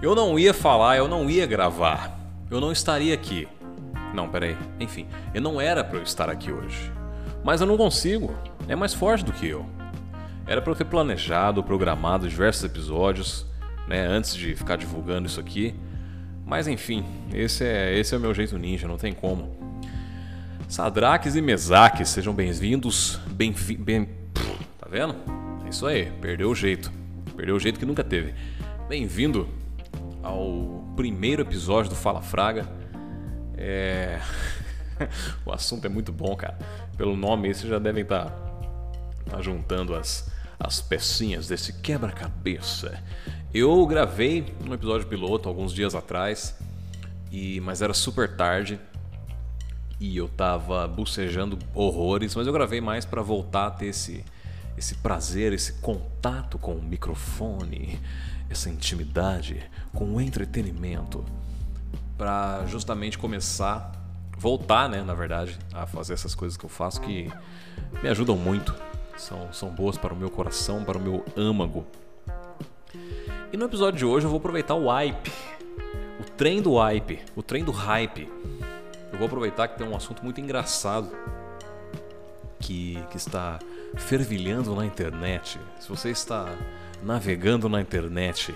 [0.00, 2.16] Eu não ia falar, eu não ia gravar.
[2.48, 3.48] Eu não estaria aqui.
[4.14, 4.56] Não, peraí.
[4.78, 6.92] Enfim, eu não era para eu estar aqui hoje.
[7.42, 8.32] Mas eu não consigo.
[8.68, 9.66] É mais forte do que eu.
[10.46, 13.44] Era para eu ter planejado, programado diversos episódios,
[13.88, 15.74] né, antes de ficar divulgando isso aqui.
[16.46, 17.04] Mas enfim,
[17.34, 19.56] esse é, esse é o meu jeito ninja, não tem como.
[20.68, 23.18] Sadraques e Mesaques, sejam bem-vindos.
[23.32, 24.08] Bem, bem,
[24.78, 25.16] tá vendo?
[25.66, 26.92] É isso aí, perdeu o jeito.
[27.36, 28.32] Perdeu o jeito que nunca teve.
[28.88, 29.48] Bem-vindo
[30.22, 32.68] ao primeiro episódio do Fala Fraga.
[33.56, 34.20] É...
[35.44, 36.58] o assunto é muito bom, cara.
[36.96, 43.02] Pelo nome, vocês já devem estar tá, tá juntando as, as pecinhas desse quebra-cabeça.
[43.52, 46.56] Eu gravei um episódio piloto alguns dias atrás,
[47.30, 48.78] e mas era super tarde
[50.00, 54.24] e eu tava bucejando horrores, mas eu gravei mais para voltar a ter esse
[54.76, 57.98] esse prazer, esse contato com o microfone,
[58.50, 61.24] essa intimidade com o entretenimento,
[62.16, 63.92] para justamente começar,
[64.36, 67.30] voltar, né, na verdade, a fazer essas coisas que eu faço que
[68.02, 68.74] me ajudam muito,
[69.16, 71.86] são, são boas para o meu coração, para o meu âmago.
[73.52, 75.32] E no episódio de hoje eu vou aproveitar o hype,
[76.20, 78.30] o trem do hype, o trem do hype.
[79.12, 81.10] Eu vou aproveitar que tem um assunto muito engraçado
[82.60, 83.58] que, que está
[83.96, 85.58] fervilhando na internet.
[85.80, 86.54] Se você está
[87.02, 88.54] navegando na internet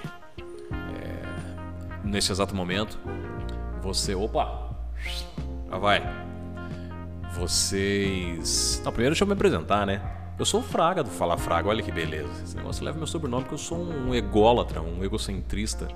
[0.73, 2.99] é, nesse exato momento,
[3.83, 4.15] você.
[4.15, 4.71] Opa!
[5.71, 6.03] Já vai!
[7.35, 8.81] Vocês.
[8.85, 10.03] Não, primeiro deixa eu me apresentar, né?
[10.39, 12.43] Eu sou o Fraga do Fala Fraga, olha que beleza.
[12.43, 15.89] Esse negócio leva meu sobrenome porque eu sou um ególatra, um egocentrista.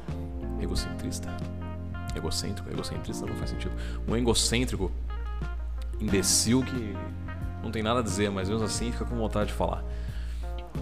[0.60, 1.34] Egocentrista?
[2.14, 2.70] Egocêntrico?
[2.70, 3.72] Egocentrista não faz sentido.
[4.08, 4.91] Um egocêntrico
[6.00, 6.97] imbecil que
[7.62, 9.84] não tem nada a dizer, mas mesmo assim fica com vontade de falar.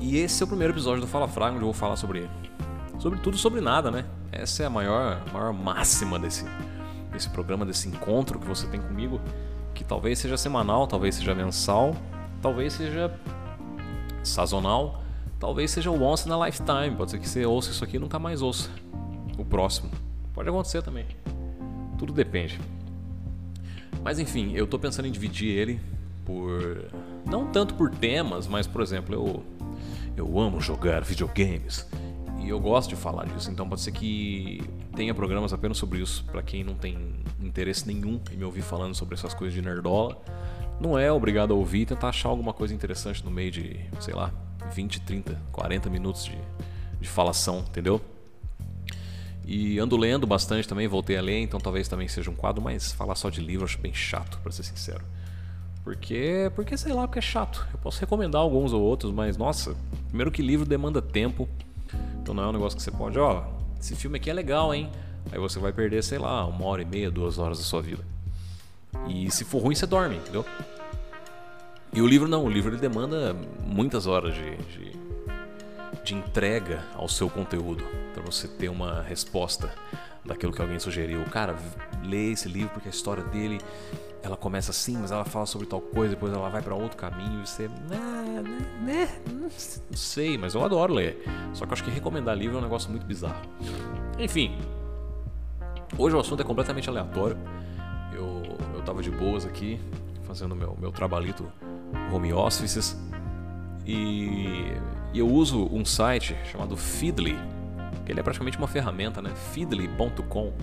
[0.00, 2.28] E esse é o primeiro episódio do Fala Fraga, onde eu vou falar sobre
[2.98, 4.04] sobre tudo sobre nada, né?
[4.30, 6.44] Essa é a maior, maior máxima desse,
[7.12, 9.20] desse programa, desse encontro que você tem comigo,
[9.74, 11.94] que talvez seja semanal, talvez seja mensal,
[12.40, 13.12] talvez seja
[14.22, 15.02] sazonal,
[15.38, 16.96] talvez seja once na lifetime.
[16.96, 18.70] Pode ser que você ouça isso aqui e nunca mais ouça
[19.38, 19.90] o próximo.
[20.32, 21.06] Pode acontecer também.
[21.98, 22.60] Tudo depende.
[24.02, 25.80] Mas enfim, eu tô pensando em dividir ele
[26.24, 26.90] por
[27.24, 29.42] não tanto por temas, mas por exemplo, eu
[30.16, 31.86] eu amo jogar videogames
[32.40, 34.62] e eu gosto de falar disso, então pode ser que
[34.94, 38.94] tenha programas apenas sobre isso para quem não tem interesse nenhum em me ouvir falando
[38.94, 40.20] sobre essas coisas de nerdola.
[40.80, 44.12] Não é obrigado a ouvir e tentar achar alguma coisa interessante no meio de, sei
[44.12, 44.32] lá,
[44.72, 46.38] 20, 30, 40 minutos de,
[47.00, 48.00] de falação, entendeu?
[49.46, 52.92] E ando lendo bastante também, voltei a ler, então talvez também seja um quadro, mas
[52.92, 55.04] falar só de livro acho bem chato, para ser sincero.
[55.84, 57.66] Porque, porque sei lá, porque é chato.
[57.72, 59.76] Eu posso recomendar alguns ou outros, mas nossa,
[60.08, 61.46] primeiro que livro demanda tempo.
[62.22, 63.44] Então não é um negócio que você pode, ó,
[63.78, 64.90] esse filme aqui é legal, hein?
[65.30, 68.02] Aí você vai perder, sei lá, uma hora e meia, duas horas da sua vida.
[69.06, 70.44] E se for ruim, você dorme, entendeu?
[71.92, 74.92] E o livro não, o livro ele demanda muitas horas de, de,
[76.02, 77.84] de entrega ao seu conteúdo
[78.14, 79.72] para você ter uma resposta
[80.24, 81.22] daquilo que alguém sugeriu.
[81.26, 81.56] Cara,
[82.02, 83.60] lê esse livro porque a história dele
[84.24, 87.42] ela começa assim, mas ela fala sobre tal coisa, depois ela vai para outro caminho
[87.42, 87.68] e você.
[87.68, 88.42] Né,
[88.80, 89.50] né, não
[89.94, 91.22] sei, mas eu adoro ler.
[91.52, 93.42] Só que eu acho que recomendar livro é um negócio muito bizarro.
[94.18, 94.58] Enfim,
[95.98, 97.36] hoje o assunto é completamente aleatório.
[98.14, 98.42] Eu,
[98.74, 99.78] eu tava de boas aqui,
[100.22, 101.46] fazendo meu, meu trabalhito
[102.10, 102.96] home offices.
[103.84, 104.72] E,
[105.12, 107.36] e eu uso um site chamado Feedly,
[108.06, 109.34] que ele é praticamente uma ferramenta, né?
[109.52, 110.54] Feedly.com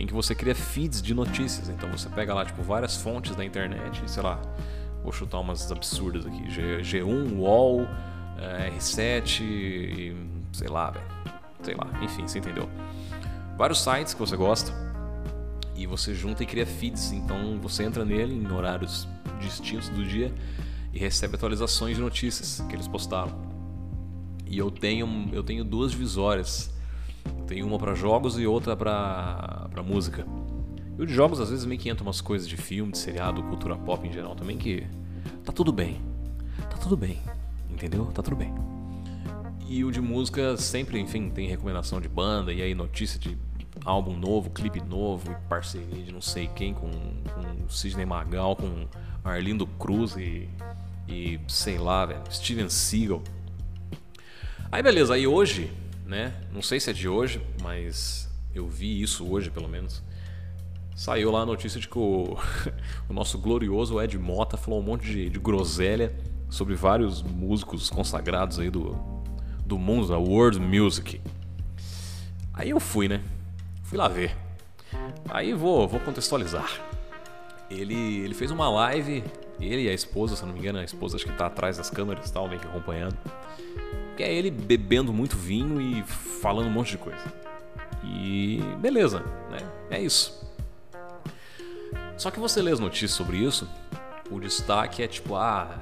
[0.00, 1.68] em que você cria feeds de notícias.
[1.68, 4.40] Então você pega lá tipo várias fontes da internet, sei lá,
[5.02, 6.50] vou chutar umas absurdas aqui,
[6.82, 7.86] G, 1 UOL,
[8.38, 10.16] eh, R7, e,
[10.54, 11.04] sei lá, velho.
[11.62, 12.66] Sei lá, enfim, você entendeu.
[13.58, 14.72] Vários sites que você gosta
[15.76, 17.12] e você junta e cria feeds.
[17.12, 19.06] Então você entra nele em horários
[19.38, 20.34] distintos do dia
[20.94, 23.38] e recebe atualizações de notícias que eles postaram.
[24.46, 26.72] E eu tenho, eu tenho duas divisórias
[27.46, 30.26] tem uma para jogos e outra para música.
[30.98, 33.42] E o de jogos às vezes meio que entra umas coisas de filme, de seriado,
[33.42, 34.86] cultura pop em geral também que
[35.44, 36.00] tá tudo bem.
[36.70, 37.18] Tá tudo bem,
[37.70, 38.06] entendeu?
[38.06, 38.54] Tá tudo bem.
[39.68, 43.38] E o de música sempre, enfim, tem recomendação de banda e aí notícia de
[43.84, 48.86] álbum novo, clipe novo, parceria de não sei quem com, com Sidney Magal, com
[49.24, 50.48] Arlindo Cruz e,
[51.08, 53.22] e sei lá, velho, Steven Seagal.
[54.72, 55.72] Aí beleza, aí hoje
[56.10, 56.34] né?
[56.52, 60.02] Não sei se é de hoje, mas eu vi isso hoje pelo menos.
[60.94, 62.36] Saiu lá a notícia de que o,
[63.08, 66.12] o nosso glorioso Ed Mota falou um monte de, de, groselha
[66.50, 68.98] sobre vários músicos consagrados aí do,
[69.64, 71.20] do mundo da world music.
[72.52, 73.22] Aí eu fui, né?
[73.84, 74.36] Fui lá ver.
[75.28, 76.68] Aí vou, vou contextualizar.
[77.70, 79.22] Ele, ele fez uma live,
[79.60, 81.88] ele e a esposa, se não me engano, a esposa acho que tá atrás das
[81.88, 83.16] câmeras e tal, meio que acompanhando.
[84.20, 87.32] Que é ele bebendo muito vinho e falando um monte de coisa.
[88.04, 89.20] E beleza,
[89.50, 89.60] né?
[89.90, 90.46] É isso.
[92.18, 93.66] Só que você lê as notícias sobre isso,
[94.30, 95.80] o destaque é tipo, ah,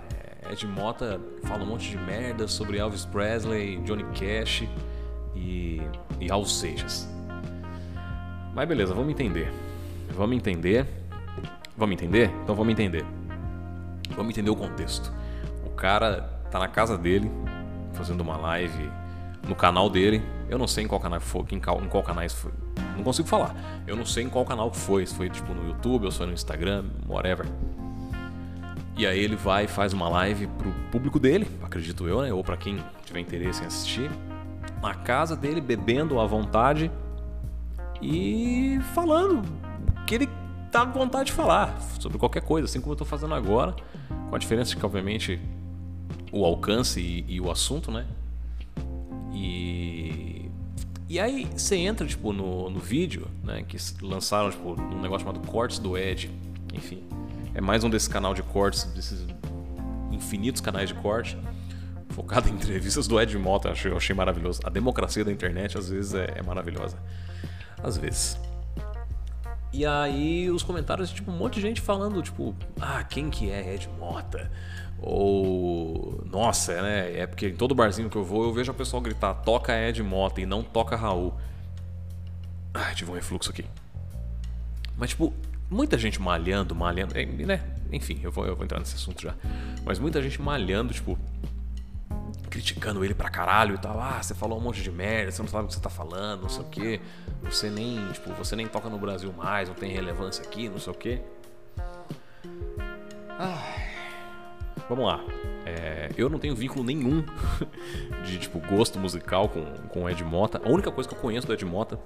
[0.48, 4.68] Ed Mota fala um monte de merda sobre Elvis Presley, Johnny Cash
[5.34, 5.82] e,
[6.20, 7.08] e Seixas.
[8.54, 9.52] Mas beleza, vamos entender.
[10.14, 10.86] Vamos entender.
[11.76, 12.30] Vamos entender?
[12.44, 13.04] Então vamos entender.
[14.10, 15.12] Vamos entender o contexto.
[15.66, 17.28] O cara tá na casa dele,
[17.92, 18.90] fazendo uma live
[19.46, 20.22] no canal dele.
[20.48, 22.52] Eu não sei em qual canal foi, em qual, em qual foi.
[22.96, 23.54] Não consigo falar.
[23.86, 25.06] Eu não sei em qual canal foi.
[25.06, 27.46] Se foi tipo no YouTube ou se foi no Instagram, whatever.
[28.96, 32.32] E aí ele vai e faz uma live pro público dele, acredito eu, né?
[32.32, 34.10] Ou para quem tiver interesse em assistir.
[34.82, 36.90] Na casa dele, bebendo à vontade
[38.02, 40.28] e falando o que ele
[40.70, 43.74] tá com vontade de falar sobre qualquer coisa, assim como eu tô fazendo agora,
[44.28, 45.40] com a diferença de que, obviamente,
[46.32, 48.06] o alcance e, e o assunto, né?
[49.32, 50.50] E.
[51.08, 53.64] E aí você entra, tipo, no, no vídeo, né?
[53.66, 56.30] Que lançaram, tipo, um negócio chamado Cortes do Ed.
[56.74, 57.02] Enfim.
[57.54, 59.26] É mais um desse canal de cortes, desses
[60.12, 61.36] infinitos canais de corte.
[62.10, 64.60] Focado em entrevistas do Ed Mota, eu achei, eu achei maravilhoso.
[64.64, 66.96] A democracia da internet às vezes é, é maravilhosa.
[67.82, 68.38] Às vezes.
[69.78, 73.74] E aí os comentários, tipo, um monte de gente falando, tipo, ah, quem que é
[73.74, 74.50] Ed Mota?
[75.00, 77.16] Ou, nossa, né?
[77.16, 80.02] É porque em todo barzinho que eu vou eu vejo a pessoa gritar, toca Ed
[80.02, 81.32] Mota e não toca Raul.
[82.74, 83.64] Ai, tive um refluxo aqui.
[84.96, 85.32] Mas, tipo,
[85.70, 87.14] muita gente malhando, malhando,
[87.46, 87.62] né?
[87.92, 89.36] Enfim, eu vou, eu vou entrar nesse assunto já.
[89.84, 91.16] Mas muita gente malhando, tipo,
[92.48, 94.00] criticando ele pra caralho e tal.
[94.00, 96.42] Ah, você falou um monte de merda, você não sabe o que você tá falando,
[96.42, 97.00] não sei o que.
[97.42, 100.92] Você nem, tipo, você nem toca no Brasil mais, não tem relevância aqui, não sei
[100.92, 101.20] o que.
[104.88, 105.22] Vamos lá.
[105.66, 107.22] É, eu não tenho vínculo nenhum
[108.24, 110.60] de, tipo, gosto musical com, com Ed Mota.
[110.64, 112.00] A única coisa que eu conheço do Ed Mota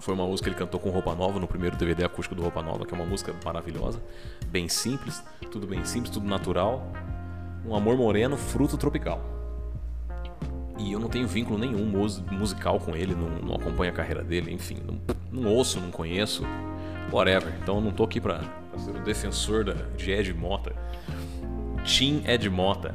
[0.00, 2.60] foi uma música que ele cantou com Roupa Nova no primeiro DVD acústico do Roupa
[2.60, 4.02] Nova, que é uma música maravilhosa,
[4.48, 6.92] bem simples, tudo bem simples, tudo natural.
[7.64, 9.35] Um amor moreno, fruto tropical.
[10.78, 11.86] E eu não tenho vínculo nenhum
[12.30, 14.98] musical com ele, não, não acompanho a carreira dele, enfim, não,
[15.32, 16.42] não, ouço, não conheço,
[17.10, 17.52] whatever.
[17.62, 18.40] Então eu não tô aqui pra,
[18.70, 20.74] pra ser o defensor da, de Ed Mota.
[21.84, 22.94] Team Ed Mota.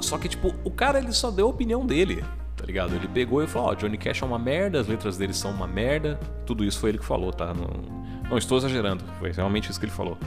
[0.00, 2.24] Só que, tipo, o cara ele só deu a opinião dele,
[2.56, 2.94] tá ligado?
[2.94, 5.50] Ele pegou e falou: Ó, oh, Johnny Cash é uma merda, as letras dele são
[5.50, 6.18] uma merda.
[6.44, 7.52] Tudo isso foi ele que falou, tá?
[7.52, 7.66] Não,
[8.30, 10.18] não estou exagerando, foi realmente isso que ele falou.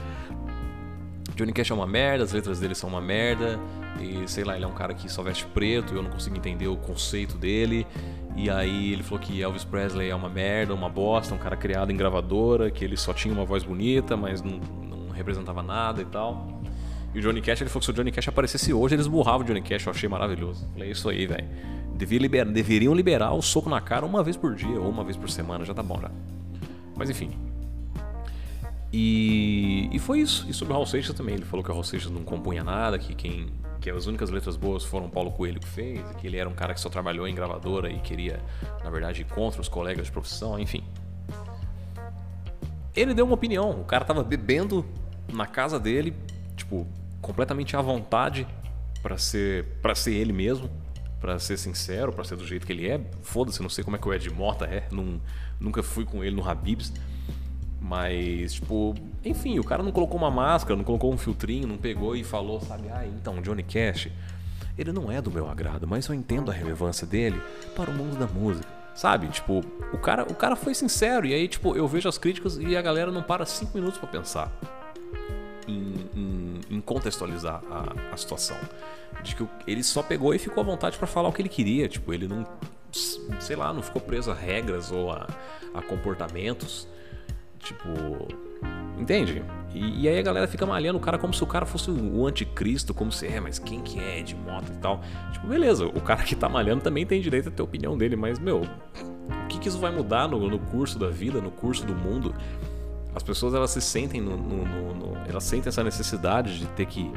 [1.40, 3.58] Johnny Cash é uma merda, as letras dele são uma merda,
[3.98, 6.68] e sei lá, ele é um cara que só veste preto, eu não consigo entender
[6.68, 7.86] o conceito dele.
[8.36, 11.90] E aí ele falou que Elvis Presley é uma merda, uma bosta, um cara criado
[11.90, 16.04] em gravadora, que ele só tinha uma voz bonita, mas não, não representava nada e
[16.04, 16.60] tal.
[17.14, 19.40] E o Johnny Cash, ele falou que se o Johnny Cash aparecesse hoje, eles burravam
[19.40, 20.68] o Johnny Cash, eu achei maravilhoso.
[20.74, 21.48] Falei, é isso aí, velho.
[22.52, 25.64] deveriam liberar o soco na cara uma vez por dia ou uma vez por semana,
[25.64, 26.10] já tá bom já.
[26.96, 27.30] Mas enfim,
[28.92, 30.46] e, e foi isso.
[30.48, 31.34] E sobre o Raul Seixas também.
[31.34, 33.48] Ele falou que o Raul Seixas não compunha nada, que quem
[33.80, 36.74] que as únicas letras boas foram Paulo Coelho que fez, que ele era um cara
[36.74, 38.38] que só trabalhou em gravadora e queria,
[38.84, 40.84] na verdade, ir contra os colegas de profissão, enfim.
[42.94, 43.70] Ele deu uma opinião.
[43.80, 44.84] O cara tava bebendo
[45.32, 46.14] na casa dele,
[46.56, 46.86] tipo,
[47.22, 48.46] completamente à vontade
[49.02, 50.68] para ser para ser ele mesmo,
[51.18, 53.00] para ser sincero, para ser do jeito que ele é.
[53.22, 55.20] Foda-se, não sei como é que o Ed Mota é, não,
[55.58, 56.92] nunca fui com ele no Habibs.
[57.90, 58.94] Mas, tipo,
[59.24, 62.60] enfim, o cara não colocou uma máscara, não colocou um filtrinho, não pegou e falou,
[62.60, 64.06] sabe, ah, então, Johnny Cash,
[64.78, 67.42] ele não é do meu agrado, mas eu entendo a relevância dele
[67.74, 68.68] para o mundo da música.
[68.94, 69.26] Sabe?
[69.26, 69.60] Tipo,
[69.92, 72.82] o cara, o cara foi sincero, e aí, tipo, eu vejo as críticas e a
[72.82, 74.52] galera não para cinco minutos para pensar
[75.66, 78.56] em, em, em contextualizar a, a, situação.
[79.20, 81.88] De que ele só pegou e ficou à vontade para falar o que ele queria.
[81.88, 82.46] Tipo, ele não,
[83.40, 85.26] sei lá, não ficou preso a regras ou a,
[85.74, 86.86] a comportamentos.
[87.60, 87.88] Tipo.
[88.98, 89.42] Entende?
[89.72, 92.26] E, e, aí a galera fica malhando o cara como se o cara fosse o
[92.26, 95.00] anticristo, como se é, mas quem que é de moto e tal.
[95.32, 98.16] Tipo, beleza, o cara que tá malhando também tem direito a ter a opinião dele,
[98.16, 101.86] mas, meu, o que, que isso vai mudar no, no curso da vida, no curso
[101.86, 102.34] do mundo?
[103.14, 107.10] As pessoas elas se sentem no, no, no, elas sentem essa necessidade de ter que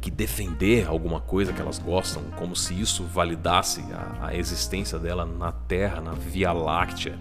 [0.00, 5.26] que defender alguma coisa que elas gostam, como se isso validasse a, a existência dela
[5.26, 7.18] na Terra, na Via Láctea.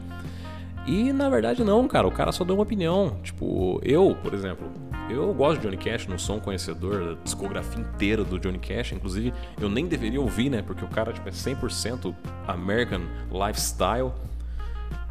[0.86, 3.18] E na verdade não, cara, o cara só deu uma opinião.
[3.24, 4.68] Tipo, eu, por exemplo,
[5.10, 8.92] eu gosto de Johnny Cash, não sou um conhecedor da discografia inteira do Johnny Cash,
[8.92, 10.62] inclusive eu nem deveria ouvir, né?
[10.62, 12.14] Porque o cara tipo, é 100%
[12.48, 14.12] American Lifestyle,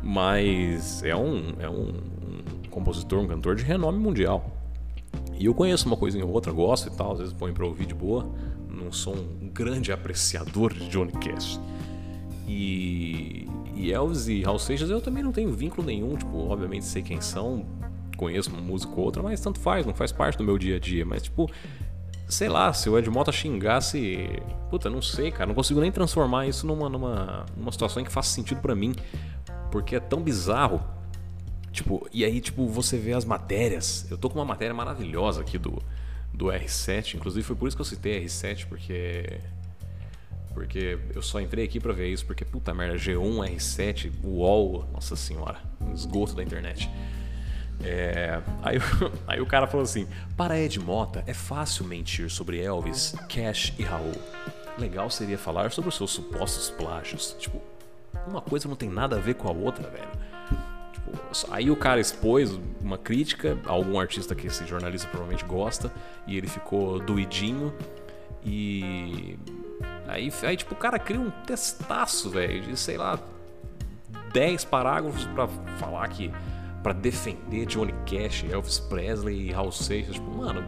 [0.02, 4.58] mas é um, é um, um compositor, um cantor de renome mundial.
[5.38, 7.86] E eu conheço uma coisinha ou outra, gosto e tal, às vezes põe pra ouvir
[7.86, 8.28] de boa.
[8.68, 11.60] Não sou um grande apreciador de Johnny Cash.
[12.46, 13.46] E,
[13.78, 17.20] e Elvis e Raul Seixas eu também não tenho vínculo nenhum, tipo, obviamente sei quem
[17.20, 17.64] são,
[18.16, 20.78] conheço uma música ou outra, mas tanto faz, não faz parte do meu dia a
[20.78, 21.06] dia.
[21.06, 21.50] Mas, tipo,
[22.28, 24.28] sei lá, se o Ed Mota xingasse.
[24.68, 28.30] Puta, não sei, cara, não consigo nem transformar isso numa, numa, numa situação que faça
[28.30, 28.94] sentido para mim,
[29.70, 30.82] porque é tão bizarro.
[31.72, 34.10] Tipo, e aí, tipo, você vê as matérias.
[34.10, 35.80] Eu tô com uma matéria maravilhosa aqui do,
[36.34, 39.40] do R7, inclusive foi por isso que eu citei R7, porque
[40.58, 45.14] porque eu só entrei aqui para ver isso, porque puta merda, G1, R7, UOL, nossa
[45.14, 45.60] senhora,
[45.94, 46.90] esgoto da internet.
[47.84, 48.76] É, aí,
[49.24, 53.84] aí, o cara falou assim: Para Ed Mota, é fácil mentir sobre Elvis, Cash e
[53.84, 54.20] Raul.
[54.76, 57.36] Legal seria falar sobre os seus supostos plágios.
[57.38, 57.62] Tipo,
[58.26, 60.08] uma coisa não tem nada a ver com a outra, velho.
[60.92, 61.12] Tipo,
[61.52, 62.50] aí o cara expôs
[62.80, 65.92] uma crítica a algum artista que esse jornalista provavelmente gosta,
[66.26, 67.72] e ele ficou doidinho.
[68.44, 69.38] E
[70.08, 73.18] Aí, aí tipo, o cara cria um testaço, velho, de sei lá,
[74.32, 75.46] 10 parágrafos para
[75.78, 76.32] falar que.
[76.82, 80.14] para defender Johnny Cash, Elvis Presley e Hal Seixas.
[80.14, 80.64] Tipo, mano,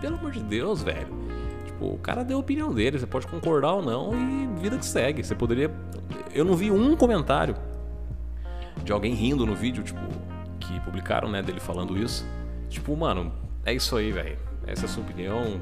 [0.00, 1.08] pelo amor de Deus, velho.
[1.66, 4.86] Tipo, o cara deu a opinião dele, você pode concordar ou não e vida que
[4.86, 5.24] segue.
[5.24, 5.70] Você poderia.
[6.32, 7.56] Eu não vi um comentário
[8.84, 10.00] de alguém rindo no vídeo, tipo,
[10.60, 12.24] que publicaram, né, dele falando isso.
[12.68, 13.32] Tipo, mano,
[13.64, 14.38] é isso aí, velho.
[14.66, 15.60] Essa é a sua opinião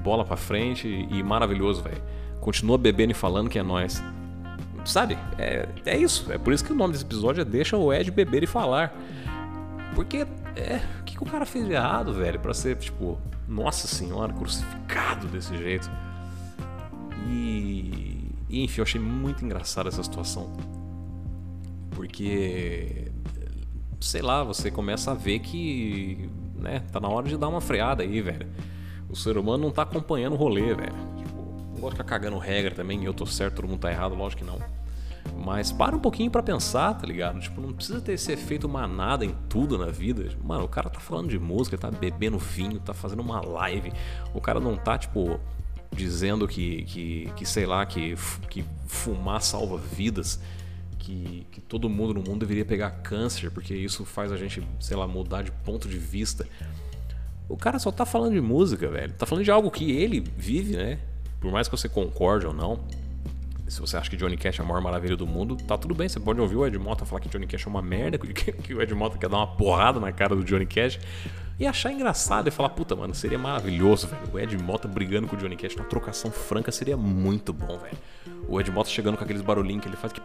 [0.00, 2.02] bola pra frente e maravilhoso, velho.
[2.40, 4.02] Continua bebendo e falando que é nós.
[4.84, 5.18] Sabe?
[5.38, 6.32] É, é isso.
[6.32, 8.94] É por isso que o nome desse episódio é Deixa o Ed beber e falar.
[9.94, 10.26] Porque,
[10.56, 10.80] é.
[11.00, 12.40] O que, que o cara fez de errado, velho?
[12.40, 15.90] Pra ser, tipo, nossa senhora, crucificado desse jeito.
[17.28, 18.32] E.
[18.48, 20.52] e enfim, eu achei muito engraçada essa situação.
[21.90, 23.10] Porque.
[24.00, 26.30] Sei lá, você começa a ver que.
[26.56, 28.46] né, tá na hora de dar uma freada aí, velho.
[29.10, 30.94] O ser humano não tá acompanhando o rolê, velho.
[31.18, 31.36] Tipo,
[31.74, 34.42] não gosto de ficar cagando regra também, eu tô certo, todo mundo tá errado, lógico
[34.42, 34.60] que não.
[35.36, 37.40] Mas para um pouquinho para pensar, tá ligado?
[37.40, 40.28] Tipo, não precisa ter esse efeito manada em tudo na vida.
[40.42, 43.92] Mano, o cara tá falando de música, tá bebendo vinho, tá fazendo uma live.
[44.34, 45.40] O cara não tá, tipo,
[45.92, 48.14] dizendo que, que, que sei lá, que,
[48.48, 50.40] que fumar salva vidas.
[50.98, 54.96] Que, que todo mundo no mundo deveria pegar câncer, porque isso faz a gente, sei
[54.96, 56.46] lá, mudar de ponto de vista.
[57.50, 59.12] O cara só tá falando de música, velho.
[59.12, 61.00] Tá falando de algo que ele vive, né?
[61.40, 62.78] Por mais que você concorde ou não.
[63.66, 66.08] Se você acha que Johnny Cash é a maior maravilha do mundo, tá tudo bem.
[66.08, 68.18] Você pode ouvir o Ed Mota falar que Johnny Cash é uma merda,
[68.62, 71.00] que o Ed Mota quer dar uma porrada na cara do Johnny Cash.
[71.58, 74.22] E achar engraçado e falar, puta, mano, seria maravilhoso, velho.
[74.32, 77.98] O Ed Mota brigando com o Johnny Cash numa trocação franca seria muito bom, velho.
[78.48, 80.20] O Ed Mota chegando com aqueles barulhinhos que ele faz que.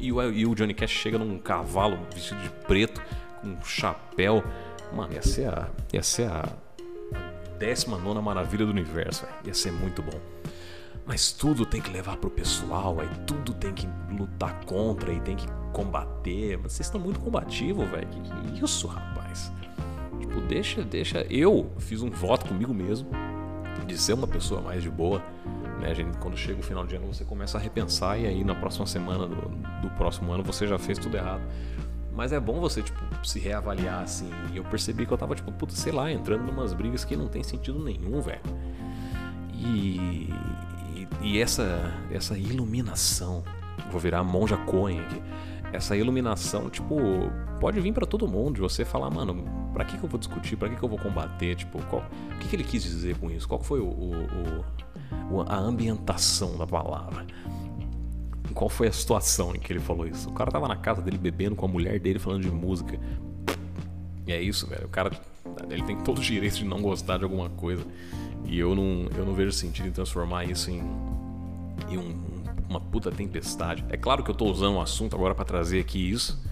[0.00, 3.02] E o, e o Johnny Cash chega num cavalo vestido de preto,
[3.40, 4.42] com um chapéu
[4.96, 6.48] Mano, ia ser a, ia ser a
[7.58, 10.18] 19 maravilha do universo, ia ser muito bom.
[11.04, 15.36] Mas tudo tem que levar pro pessoal, aí tudo tem que lutar contra e tem
[15.36, 16.58] que combater.
[16.58, 18.08] Mas vocês estão muito combativos, velho.
[18.08, 19.52] Que, que isso, rapaz?
[20.18, 21.20] Tipo, deixa, deixa.
[21.30, 23.08] Eu fiz um voto comigo mesmo
[23.86, 25.22] de ser uma pessoa mais de boa.
[25.78, 28.54] Né, gente, quando chega o final de ano, você começa a repensar e aí na
[28.54, 29.36] próxima semana do,
[29.82, 31.42] do próximo ano você já fez tudo errado.
[32.16, 34.30] Mas é bom você, tipo, se reavaliar, assim.
[34.52, 37.14] E eu percebi que eu tava, tipo, puta, sei lá, entrando em umas brigas que
[37.14, 38.40] não tem sentido nenhum, velho.
[39.52, 40.30] E,
[40.94, 43.44] e, e, essa, essa iluminação,
[43.90, 45.22] vou virar monja Cohen aqui.
[45.74, 46.96] Essa iluminação, tipo,
[47.60, 48.62] pode vir para todo mundo.
[48.62, 49.44] Você falar, mano,
[49.74, 50.56] pra que, que eu vou discutir?
[50.56, 51.54] Pra que, que eu vou combater?
[51.54, 52.02] Tipo, qual,
[52.34, 53.46] o que, que ele quis dizer com isso?
[53.46, 54.64] Qual foi o, o,
[55.30, 57.26] o a ambientação da palavra?
[58.56, 60.30] Qual foi a situação em que ele falou isso.
[60.30, 62.98] O cara tava na casa dele bebendo com a mulher dele falando de música.
[64.26, 64.86] E é isso, velho.
[64.86, 65.10] O cara
[65.68, 67.84] ele tem todo o direito de não gostar de alguma coisa.
[68.46, 70.78] E eu não, eu não vejo sentido em transformar isso em,
[71.90, 73.84] em um, uma puta tempestade.
[73.90, 76.42] É claro que eu tô usando o assunto agora para trazer aqui isso.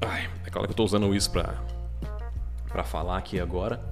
[0.00, 1.62] Ai, é claro que eu tô usando isso pra,
[2.68, 3.84] pra falar aqui agora.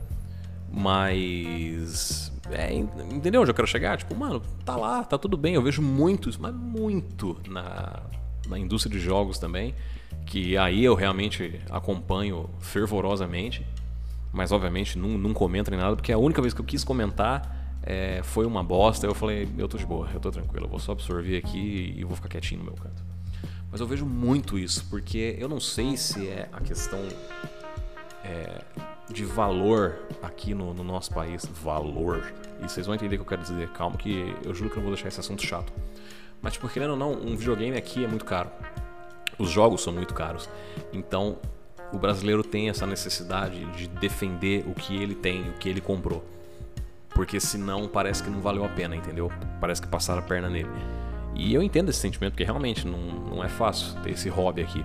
[0.73, 3.97] Mas é, entendeu onde eu quero chegar?
[3.97, 5.55] Tipo, mano, tá lá, tá tudo bem.
[5.55, 8.03] Eu vejo muitos, mas muito na,
[8.47, 9.75] na indústria de jogos também.
[10.27, 13.67] Que aí eu realmente acompanho fervorosamente.
[14.33, 17.79] Mas obviamente não, não comento nem nada, porque a única vez que eu quis comentar
[17.83, 19.07] é, foi uma bosta.
[19.07, 22.05] Eu falei, eu tô de boa, eu tô tranquilo, eu vou só absorver aqui e
[22.05, 23.03] vou ficar quietinho no meu canto.
[23.71, 27.01] Mas eu vejo muito isso, porque eu não sei se é a questão
[28.25, 28.63] é,
[29.11, 31.45] de valor aqui no, no, nosso país.
[31.63, 32.33] Valor.
[32.61, 33.69] E vocês vão entender o que eu quero dizer.
[33.71, 35.73] Calma que eu juro que não vou deixar esse assunto chato.
[36.41, 38.51] Mas, tipo, querendo ou não, um videogame aqui é muito caro.
[39.39, 40.49] Os jogos são muito caros.
[40.93, 41.39] Então,
[41.93, 46.25] o brasileiro tem essa necessidade de defender o que ele tem, o que ele comprou.
[47.11, 49.33] Porque senão parece que não valeu a pena, entendeu?
[49.61, 50.71] Parece que passaram a perna nele.
[51.35, 54.85] E eu entendo esse sentimento, porque realmente não, não é fácil ter esse hobby aqui.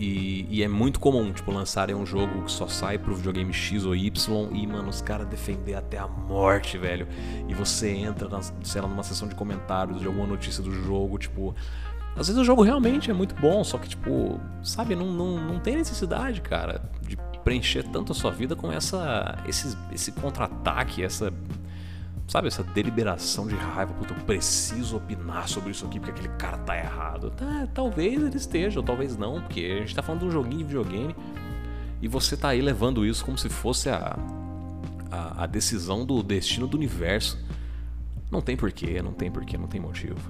[0.00, 3.84] E, e, é muito comum, tipo, lançarem um jogo que só sai pro videogame X
[3.84, 7.08] ou Y e, mano, os caras defender até a morte, velho.
[7.48, 11.18] E você entra, na, sei lá, numa sessão de comentários de alguma notícia do jogo,
[11.18, 11.54] tipo.
[12.16, 15.60] Às vezes o jogo realmente é muito bom, só que, tipo, sabe, não, não, não
[15.60, 21.32] tem necessidade, cara, de preencher tanto a sua vida com essa, esse, esse contra-ataque, essa
[22.28, 26.58] sabe, essa deliberação de raiva, puta, eu preciso opinar sobre isso aqui porque aquele cara
[26.58, 27.30] tá errado.
[27.30, 30.58] Tá, talvez ele esteja, ou talvez não, porque a gente tá falando de um joguinho
[30.58, 31.16] de videogame
[32.02, 34.18] e você tá aí levando isso como se fosse a,
[35.10, 37.42] a, a decisão do destino do universo.
[38.30, 40.20] Não tem porquê, não tem porquê, não tem motivo.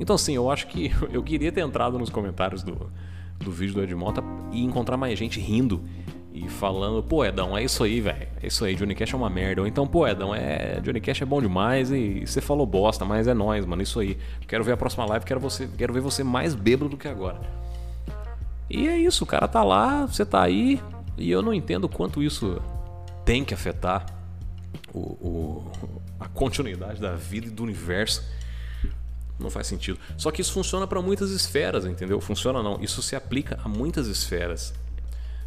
[0.00, 2.90] Então, assim, eu acho que eu queria ter entrado nos comentários do,
[3.38, 5.84] do vídeo do Edmota e encontrar mais gente rindo
[6.34, 8.26] e falando, pô, Edão, é isso aí, velho.
[8.42, 9.60] É isso aí, Johnny Cash é uma merda.
[9.60, 10.80] Ou então, pô, Edão, é...
[10.80, 14.16] Johnny Cash é bom demais e você falou bosta, mas é nós, mano, isso aí.
[14.48, 15.68] Quero ver a próxima live, quero, você...
[15.76, 17.40] quero ver você mais bêbado do que agora.
[18.70, 20.80] E é isso, o cara tá lá, você tá aí,
[21.18, 22.62] e eu não entendo quanto isso
[23.26, 24.06] tem que afetar
[24.94, 25.72] o, o...
[26.18, 28.24] a continuidade da vida e do universo.
[29.38, 29.98] Não faz sentido.
[30.16, 32.20] Só que isso funciona para muitas esferas, entendeu?
[32.20, 32.80] Funciona não.
[32.80, 34.72] Isso se aplica a muitas esferas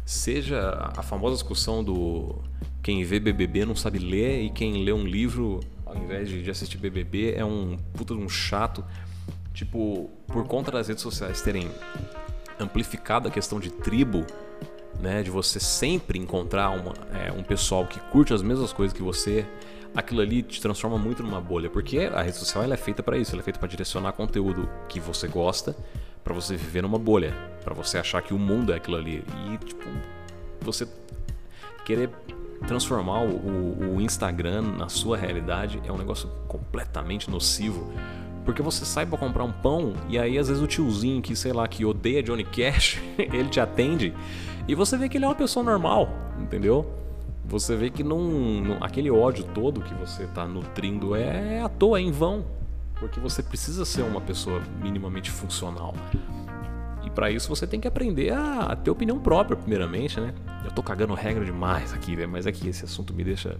[0.06, 2.36] seja a famosa discussão do
[2.80, 6.78] quem vê BBB não sabe ler e quem lê um livro ao invés de assistir
[6.78, 8.84] BBB é um puta de um chato.
[9.52, 11.68] Tipo, por conta das redes sociais terem
[12.60, 14.24] amplificado a questão de tribo,
[15.00, 19.02] né, de você sempre encontrar uma, é, um pessoal que curte as mesmas coisas que
[19.02, 19.44] você,
[19.94, 23.16] aquilo ali te transforma muito numa bolha, porque a rede social ela é feita para
[23.18, 25.74] isso, ela é feita para direcionar conteúdo que você gosta
[26.26, 29.58] para você viver numa bolha, para você achar que o mundo é aquilo ali e
[29.64, 29.86] tipo
[30.60, 30.88] você
[31.84, 32.10] querer
[32.66, 37.92] transformar o, o, Instagram na sua realidade é um negócio completamente nocivo.
[38.44, 41.52] Porque você sai para comprar um pão e aí às vezes o tiozinho que, sei
[41.52, 44.12] lá, que odeia Johnny Cash, ele te atende
[44.66, 46.08] e você vê que ele é uma pessoa normal,
[46.40, 46.92] entendeu?
[47.44, 52.00] Você vê que não, não aquele ódio todo que você está nutrindo é à toa,
[52.00, 52.44] é em vão.
[52.98, 55.94] Porque você precisa ser uma pessoa minimamente funcional.
[57.04, 60.34] E para isso você tem que aprender a ter opinião própria, primeiramente, né?
[60.64, 62.26] Eu tô cagando regra demais aqui, né?
[62.26, 63.56] mas é que esse assunto me deixa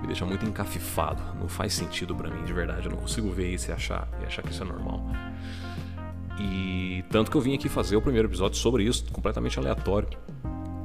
[0.00, 1.22] me deixa muito encafifado.
[1.38, 2.86] Não faz sentido para mim, de verdade.
[2.86, 5.04] Eu não consigo ver isso e achar, e achar que isso é normal.
[6.38, 10.08] E tanto que eu vim aqui fazer o primeiro episódio sobre isso, completamente aleatório.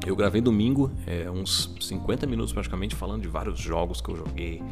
[0.05, 4.63] Eu gravei domingo, é, uns 50 minutos praticamente, falando de vários jogos que eu joguei,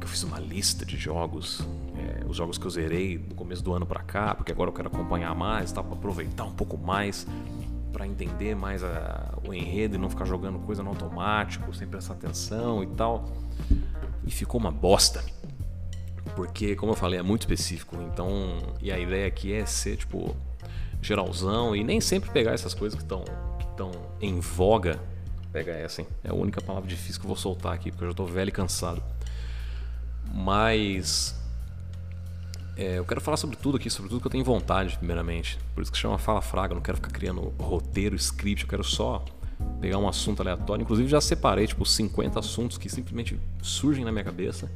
[0.00, 1.60] que eu fiz uma lista de jogos,
[1.96, 4.74] é, os jogos que eu zerei do começo do ano para cá, porque agora eu
[4.74, 7.26] quero acompanhar mais, tá, para aproveitar um pouco mais,
[7.92, 12.14] para entender mais a, o enredo e não ficar jogando coisa no automático, sem prestar
[12.14, 13.24] atenção e tal.
[14.26, 15.24] E ficou uma bosta.
[16.34, 17.96] Porque, como eu falei, é muito específico.
[18.02, 20.34] Então, e a ideia aqui é ser tipo
[21.00, 23.22] geralzão e nem sempre pegar essas coisas que estão
[23.58, 24.98] que estão em voga.
[25.52, 26.08] Pega essa, hein?
[26.24, 28.48] É a única palavra difícil que eu vou soltar aqui, porque eu já tô velho
[28.48, 29.00] e cansado.
[30.34, 31.34] Mas
[32.76, 35.58] é, eu quero falar sobre tudo aqui, sobre tudo que eu tenho vontade, primeiramente.
[35.74, 38.82] Por isso que chama Fala Fraga, eu não quero ficar criando roteiro, script, eu quero
[38.82, 39.24] só
[39.80, 40.82] pegar um assunto aleatório.
[40.82, 44.68] Inclusive já separei, tipo, 50 assuntos que simplesmente surgem na minha cabeça.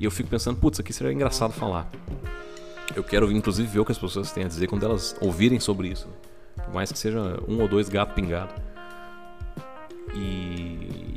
[0.00, 1.88] E eu fico pensando, putz, aqui seria engraçado falar.
[2.96, 5.88] Eu quero, inclusive, ver o que as pessoas têm a dizer quando elas ouvirem sobre
[5.88, 6.08] isso.
[6.56, 8.52] Por mais que seja um ou dois gato pingado.
[10.14, 10.57] E,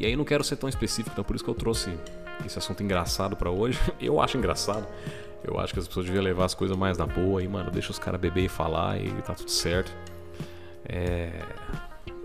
[0.02, 1.96] e aí não quero ser tão específico, então por isso que eu trouxe
[2.44, 3.80] esse assunto engraçado para hoje.
[4.02, 4.88] Eu acho engraçado.
[5.44, 7.92] Eu acho que as pessoas deviam levar as coisas mais na boa e, mano, deixa
[7.92, 9.92] os caras beber e falar e tá tudo certo.
[10.86, 11.44] É...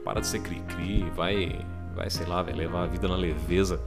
[0.03, 1.61] Para de ser cri-cri, vai,
[1.95, 3.79] vai, sei lá, vai levar a vida na leveza.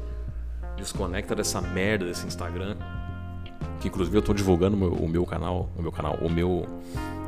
[0.77, 2.77] Desconecta dessa merda desse Instagram.
[3.79, 6.67] Que inclusive eu tô divulgando o meu, o meu canal, o meu canal, o meu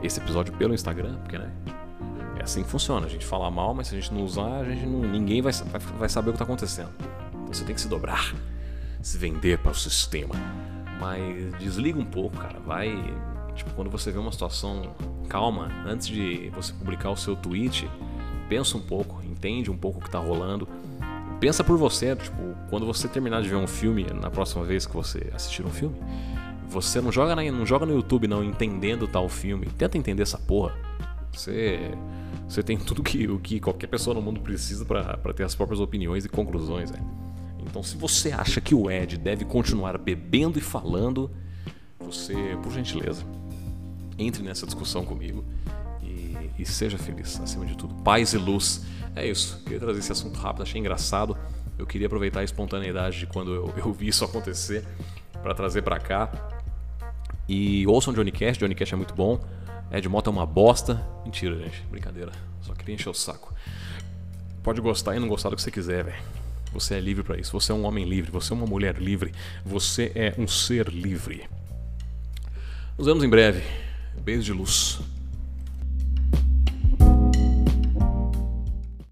[0.03, 1.51] esse episódio pelo Instagram, porque né?
[2.37, 3.05] É assim que funciona.
[3.05, 5.51] A gente fala mal, mas se a gente não usar, a gente não, ninguém vai,
[5.53, 6.89] vai, vai saber o que tá acontecendo.
[7.33, 8.33] Então você tem que se dobrar
[9.01, 10.35] se vender para o sistema.
[10.99, 12.59] Mas desliga um pouco, cara.
[12.59, 12.91] Vai.
[13.55, 14.95] Tipo, quando você vê uma situação
[15.27, 17.89] calma, antes de você publicar o seu tweet,
[18.47, 20.67] pensa um pouco, entende um pouco o que tá rolando.
[21.39, 24.93] Pensa por você, tipo, quando você terminar de ver um filme, na próxima vez que
[24.93, 25.95] você assistir um filme,
[26.67, 29.65] você não joga, na, não joga no YouTube não entendendo tal filme.
[29.77, 30.73] Tenta entender essa porra.
[31.33, 31.91] Você,
[32.47, 35.79] Você tem tudo que, o que qualquer pessoa no mundo precisa para ter as próprias
[35.79, 36.91] opiniões e conclusões.
[36.91, 37.03] Véio.
[37.59, 41.31] Então, se você acha que o Ed deve continuar bebendo e falando,
[41.99, 43.23] você, por gentileza,
[44.17, 45.43] entre nessa discussão comigo
[46.01, 47.95] e, e seja feliz, acima de tudo.
[48.03, 48.85] Paz e luz.
[49.15, 49.61] É isso.
[49.63, 51.37] Queria trazer esse assunto rápido, achei engraçado.
[51.77, 54.85] Eu queria aproveitar a espontaneidade de quando eu, eu vi isso acontecer
[55.41, 56.31] para trazer para cá.
[57.47, 59.39] E ouçam Johnny Cash, Johnny Cash é muito bom.
[59.91, 61.05] Ed Mota é uma bosta.
[61.25, 61.83] Mentira, gente.
[61.89, 62.31] Brincadeira.
[62.61, 63.53] Só queria encher o saco.
[64.63, 66.23] Pode gostar e não gostar do que você quiser, velho.
[66.71, 67.51] Você é livre para isso.
[67.51, 68.31] Você é um homem livre.
[68.31, 69.33] Você é uma mulher livre.
[69.65, 71.47] Você é um ser livre.
[72.97, 73.61] Nos vemos em breve.
[74.23, 74.99] Beijo de luz.